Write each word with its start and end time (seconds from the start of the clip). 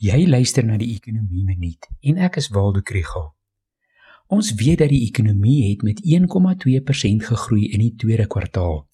Jy 0.00 0.22
luister 0.24 0.64
na 0.64 0.78
die 0.80 0.94
Ekonomie 0.94 1.42
Minuut 1.44 1.84
en 2.08 2.20
ek 2.24 2.38
is 2.40 2.46
Waldo 2.54 2.80
Krugel. 2.80 3.26
Ons 4.32 4.54
weet 4.56 4.78
dat 4.80 4.88
die 4.88 5.02
ekonomie 5.04 5.66
het 5.66 5.82
met 5.84 6.00
1,2% 6.00 7.26
gegroei 7.28 7.66
in 7.68 7.84
die 7.84 7.92
tweede 8.00 8.24
kwartaal. 8.24 8.86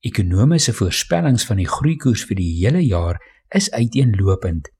Ekonome 0.00 0.56
se 0.56 0.72
voorspellings 0.72 1.44
van 1.44 1.60
die 1.60 1.68
groeikoers 1.68 2.24
vir 2.24 2.40
die 2.40 2.48
hele 2.54 2.80
jaar 2.80 3.20
is 3.52 3.68
uiteenlopend. 3.76 4.72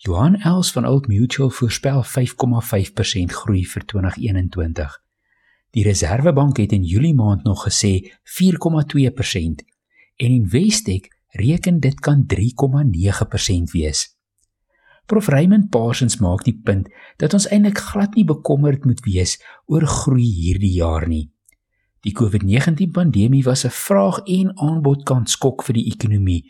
Johan 0.00 0.40
Els 0.40 0.72
van 0.72 0.88
Old 0.88 1.12
Mutual 1.12 1.52
voorspel 1.52 2.00
5,5% 2.00 3.36
groei 3.42 3.66
vir 3.68 3.86
2021. 3.92 4.98
Die 5.76 5.84
Reserwebank 5.84 6.56
het 6.64 6.72
in 6.72 6.88
Julie 6.88 7.14
maand 7.14 7.44
nog 7.44 7.68
gesê 7.68 8.16
4,2% 8.40 9.60
en 10.16 10.40
Investec 10.40 11.12
reken 11.36 11.84
dit 11.84 12.00
kan 12.00 12.24
3,9% 12.24 13.76
wees. 13.76 14.15
Prof 15.06 15.28
Raymond 15.28 15.70
Parsons 15.70 16.18
maak 16.18 16.42
die 16.44 16.56
punt 16.64 16.88
dat 17.22 17.34
ons 17.34 17.46
eintlik 17.54 17.78
glad 17.78 18.16
nie 18.18 18.26
bekommerd 18.26 18.84
moet 18.84 19.02
wees 19.06 19.36
oor 19.70 19.86
groei 19.86 20.26
hierdie 20.26 20.74
jaar 20.80 21.06
nie. 21.08 21.30
Die 22.02 22.14
COVID-19 22.14 22.90
pandemie 22.94 23.42
was 23.44 23.64
'n 23.64 23.70
vraag 23.70 24.18
en 24.26 24.58
aanbod 24.58 25.04
kan 25.04 25.26
skok 25.26 25.62
vir 25.62 25.74
die 25.74 25.86
ekonomie 25.94 26.42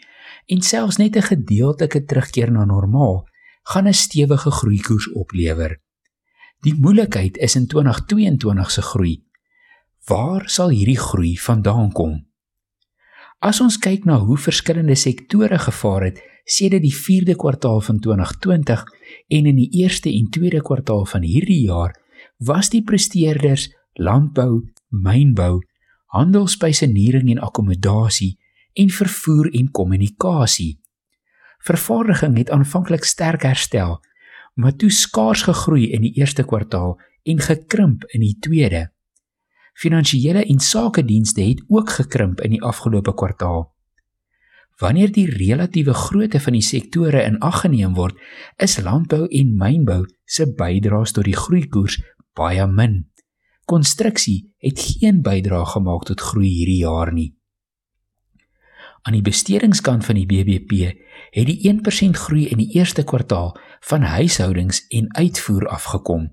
en 0.49 0.61
selfs 0.63 0.99
net 0.99 1.17
'n 1.17 1.23
gedeeltelike 1.23 2.05
terugkeer 2.05 2.51
na 2.51 2.65
normaal 2.65 3.29
gaan 3.63 3.89
'n 3.89 3.95
stewige 3.95 4.51
groeikoers 4.51 5.13
oplewer. 5.13 5.81
Die 6.61 6.75
moeilikheid 6.75 7.37
is 7.37 7.57
in 7.57 7.67
2022 7.67 8.71
se 8.71 8.83
groei. 8.83 9.25
Waar 10.07 10.49
sal 10.49 10.69
hierdie 10.69 10.99
groei 10.99 11.37
vandaan 11.39 11.93
kom? 11.93 12.27
As 13.39 13.61
ons 13.61 13.79
kyk 13.79 14.05
na 14.05 14.19
hoe 14.19 14.39
verskillende 14.39 14.95
sektore 14.95 15.59
gevaar 15.59 16.03
het, 16.03 16.23
sedert 16.47 16.85
die 16.87 16.95
4de 16.95 17.35
kwartaal 17.35 17.81
van 17.83 17.99
2020 17.99 18.85
en 19.35 19.47
in 19.51 19.59
die 19.59 19.71
1ste 19.83 20.13
en 20.15 20.31
2de 20.31 20.63
kwartaal 20.63 21.05
van 21.11 21.27
hierdie 21.27 21.65
jaar 21.67 21.97
was 22.39 22.71
die 22.71 22.85
presteerders 22.87 23.67
landbou, 23.99 24.63
mynbou, 24.89 25.61
handelsspesiering 26.15 27.31
en 27.35 27.43
akkommodasie 27.43 28.37
en 28.77 28.91
vervoer 28.91 29.51
en 29.53 29.71
kommunikasie. 29.71 30.79
Vervaardiging 31.67 32.37
het 32.39 32.51
aanvanklik 32.51 33.05
sterk 33.05 33.43
herstel, 33.43 33.99
maar 34.55 34.77
toe 34.77 34.91
skaars 34.91 35.43
gegroei 35.49 35.91
in 35.93 36.05
die 36.07 36.15
1ste 36.15 36.47
kwartaal 36.47 36.95
en 37.27 37.41
gekrimp 37.41 38.05
in 38.15 38.23
die 38.23 38.37
2de. 38.49 38.87
Finansiële 39.77 40.45
en 40.45 40.61
sakedienste 40.63 41.43
het 41.43 41.65
ook 41.69 41.91
gekrimp 41.91 42.41
in 42.41 42.55
die 42.55 42.63
afgelope 42.63 43.15
kwartaal. 43.15 43.76
Wanneer 44.79 45.13
die 45.13 45.31
relatiewe 45.31 45.95
grootte 45.95 46.41
van 46.41 46.53
die 46.53 46.65
sektore 46.65 47.23
in 47.25 47.39
ag 47.41 47.63
geneem 47.65 47.95
word, 47.97 48.17
is 48.61 48.77
landbou 48.85 49.25
en 49.25 49.55
mynbou 49.57 50.03
se 50.25 50.45
bydraes 50.59 51.17
tot 51.17 51.25
die 51.25 51.37
groeikoers 51.37 51.97
baie 52.37 52.67
min. 52.69 53.07
Konstruksie 53.65 54.53
het 54.63 54.79
geen 54.79 55.23
bydrae 55.25 55.65
gemaak 55.73 56.05
tot 56.07 56.21
groei 56.21 56.51
hierdie 56.53 56.83
jaar 56.85 57.13
nie. 57.13 57.33
Aan 59.07 59.17
die 59.17 59.25
bestedingskant 59.25 60.05
van 60.05 60.19
die 60.19 60.27
BBP 60.27 60.93
het 61.33 61.47
die 61.49 61.59
1% 61.73 62.21
groei 62.27 62.49
in 62.51 62.61
die 62.61 62.77
eerste 62.77 63.05
kwartaal 63.07 63.55
van 63.89 64.03
huishoudings 64.03 64.85
en 64.91 65.09
uitvoer 65.15 65.69
afgekom. 65.73 66.29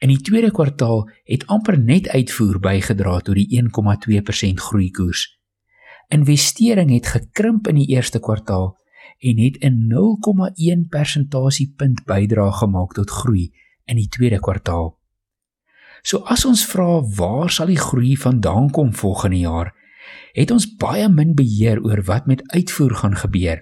In 0.00 0.08
die 0.08 0.20
tweede 0.24 0.50
kwartaal 0.50 1.04
het 1.24 1.46
amper 1.46 1.78
net 1.78 2.08
uitvoer 2.08 2.58
bygedra 2.58 3.18
tot 3.20 3.36
die 3.36 3.62
1,2% 3.62 4.64
groeikoers. 4.68 5.39
Investering 6.10 6.90
het 6.90 7.06
gekrimp 7.06 7.68
in 7.70 7.78
die 7.78 7.86
eerste 7.94 8.18
kwartaal 8.18 8.72
en 9.20 9.38
het 9.38 9.56
'n 9.62 9.86
0,1 9.86 10.88
persentasiepunt 10.88 12.04
bydra 12.04 12.50
gemaak 12.50 12.92
tot 12.92 13.10
groei 13.10 13.52
in 13.84 13.96
die 13.96 14.08
tweede 14.08 14.40
kwartaal. 14.40 14.98
So 16.02 16.18
as 16.18 16.44
ons 16.44 16.66
vra 16.66 17.00
waar 17.02 17.50
sal 17.50 17.66
die 17.66 17.78
groei 17.78 18.16
vandaan 18.16 18.70
kom 18.70 18.94
volgende 18.94 19.38
jaar, 19.38 19.74
het 20.32 20.50
ons 20.50 20.76
baie 20.76 21.08
min 21.08 21.34
beheer 21.34 21.82
oor 21.84 22.02
wat 22.02 22.26
met 22.26 22.42
uitvoer 22.52 22.94
gaan 22.94 23.16
gebeur 23.16 23.60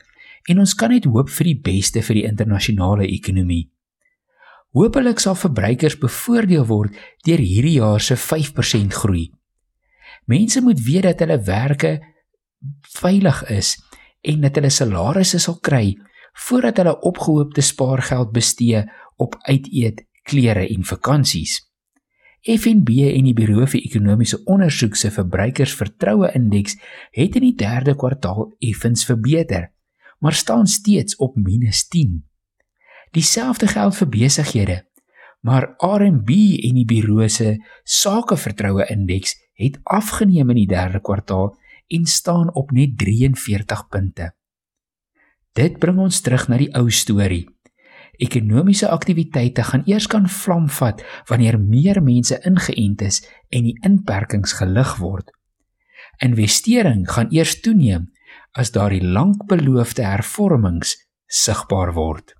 en 0.48 0.58
ons 0.58 0.74
kan 0.74 0.90
net 0.90 1.04
hoop 1.04 1.30
vir 1.30 1.44
die 1.44 1.60
beste 1.60 2.02
vir 2.02 2.14
die 2.14 2.26
internasionale 2.28 3.06
ekonomie. 3.06 3.68
Hoopelik 4.76 5.18
sal 5.18 5.34
verbruikers 5.34 5.98
bevoordeel 5.98 6.66
word 6.68 6.96
deur 7.26 7.40
hierdie 7.40 7.78
jaar 7.80 8.00
se 8.00 8.16
5% 8.16 8.94
groei. 8.94 9.30
Mense 10.24 10.60
moet 10.60 10.80
weet 10.84 11.02
dat 11.02 11.18
hulle 11.24 11.40
werke 11.44 11.92
veilig 13.00 13.42
is 13.50 13.76
en 14.20 14.40
dat 14.40 14.58
hulle 14.58 14.70
salarisse 14.70 15.38
sal 15.42 15.58
kry 15.64 15.96
voordat 16.46 16.78
hulle 16.78 16.98
opgehoopte 17.06 17.62
spaargeld 17.64 18.30
bestee 18.32 18.84
op 19.16 19.34
uiteet, 19.40 20.04
klere 20.22 20.68
en 20.68 20.84
vakansies. 20.84 21.58
FNB 22.46 22.88
en 23.10 23.26
die 23.26 23.34
Buro 23.34 23.66
vir 23.66 23.82
Ekonomiese 23.82 24.38
Onderzoek 24.46 24.94
se 24.96 25.10
verbruikersvertroue 25.10 26.30
indeks 26.38 26.76
het 27.16 27.34
in 27.40 27.48
die 27.48 27.56
3de 27.58 27.96
kwartaal 27.98 28.52
effens 28.62 29.02
verbeter, 29.08 29.72
maar 30.22 30.32
staan 30.32 30.66
steeds 30.66 31.16
op 31.16 31.34
-10. 31.36 32.22
Dieselfde 33.10 33.66
geld 33.66 33.96
vir 33.96 34.08
besighede, 34.08 34.86
maar 35.40 35.74
RMB 35.78 36.30
en 36.62 36.74
die 36.74 36.84
Buro 36.84 37.28
se 37.28 37.56
sakevertroue 37.84 38.86
indeks 38.86 39.34
het 39.52 39.80
afgeneem 39.82 40.50
in 40.50 40.56
die 40.56 40.68
3de 40.68 41.00
kwartaal 41.00 41.56
en 41.88 42.06
staan 42.06 42.54
op 42.54 42.70
net 42.70 42.98
43 42.98 43.88
punte. 43.88 44.32
Dit 45.52 45.78
bring 45.78 45.98
ons 45.98 46.20
terug 46.20 46.46
na 46.48 46.58
die 46.60 46.70
ou 46.76 46.90
storie. 46.90 47.46
Ekonomiese 48.18 48.88
aktiwiteite 48.90 49.62
gaan 49.62 49.84
eers 49.86 50.06
kan 50.10 50.28
vlam 50.28 50.68
vat 50.78 51.02
wanneer 51.30 51.58
meer 51.58 52.02
mense 52.02 52.38
ingeënt 52.46 53.02
is 53.06 53.20
en 53.54 53.66
die 53.66 53.76
inperkings 53.86 54.56
gelig 54.58 54.96
word. 55.02 55.30
Investering 56.24 57.06
gaan 57.10 57.30
eers 57.34 57.60
toeneem 57.62 58.08
as 58.58 58.74
daardie 58.74 59.04
lankbeloofde 59.04 60.02
hervormings 60.02 60.96
sigbaar 61.26 61.94
word. 61.94 62.37